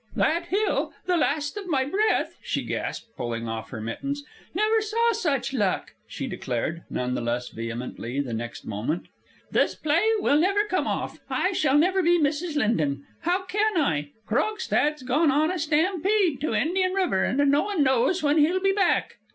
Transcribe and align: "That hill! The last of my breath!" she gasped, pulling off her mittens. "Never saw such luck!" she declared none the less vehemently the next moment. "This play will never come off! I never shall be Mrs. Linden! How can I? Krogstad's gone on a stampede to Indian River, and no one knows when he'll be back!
"That 0.15 0.47
hill! 0.47 0.93
The 1.05 1.15
last 1.15 1.57
of 1.57 1.67
my 1.67 1.85
breath!" 1.85 2.35
she 2.41 2.63
gasped, 2.63 3.15
pulling 3.15 3.47
off 3.47 3.69
her 3.69 3.79
mittens. 3.79 4.23
"Never 4.55 4.81
saw 4.81 5.11
such 5.11 5.53
luck!" 5.53 5.93
she 6.07 6.25
declared 6.25 6.81
none 6.89 7.13
the 7.13 7.21
less 7.21 7.49
vehemently 7.49 8.19
the 8.19 8.33
next 8.33 8.65
moment. 8.65 9.09
"This 9.51 9.75
play 9.75 10.09
will 10.17 10.39
never 10.39 10.63
come 10.63 10.87
off! 10.87 11.19
I 11.29 11.49
never 11.53 11.55
shall 11.55 11.77
be 12.01 12.17
Mrs. 12.17 12.55
Linden! 12.55 13.05
How 13.19 13.43
can 13.43 13.77
I? 13.77 14.09
Krogstad's 14.25 15.03
gone 15.03 15.29
on 15.29 15.51
a 15.51 15.59
stampede 15.59 16.41
to 16.41 16.55
Indian 16.55 16.93
River, 16.93 17.23
and 17.23 17.37
no 17.51 17.61
one 17.61 17.83
knows 17.83 18.23
when 18.23 18.39
he'll 18.39 18.59
be 18.59 18.73
back! 18.73 19.17